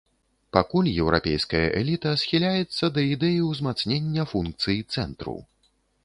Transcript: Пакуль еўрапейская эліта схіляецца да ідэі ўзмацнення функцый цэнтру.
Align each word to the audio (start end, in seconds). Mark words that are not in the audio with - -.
Пакуль 0.55 0.87
еўрапейская 1.01 1.59
эліта 1.81 2.13
схіляецца 2.21 2.85
да 2.95 3.03
ідэі 3.15 3.35
ўзмацнення 3.49 4.23
функцый 4.31 4.77
цэнтру. 4.97 5.35